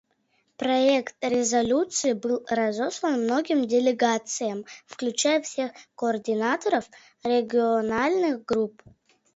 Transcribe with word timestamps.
Проект 0.57 1.13
резолюции 1.21 2.13
был 2.13 2.43
разослан 2.49 3.21
многим 3.21 3.67
делегациям, 3.67 4.65
включая 4.87 5.43
всех 5.43 5.73
координаторов 5.95 6.89
региональных 7.23 8.43
групп. 8.43 8.81